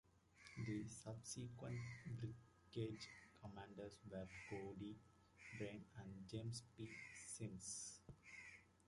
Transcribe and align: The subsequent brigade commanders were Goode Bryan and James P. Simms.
The 0.57 0.87
subsequent 0.89 1.77
brigade 2.19 3.05
commanders 3.39 3.99
were 4.09 4.25
Goode 4.49 4.95
Bryan 5.59 5.85
and 5.99 6.27
James 6.27 6.63
P. 6.75 6.89
Simms. 7.27 7.99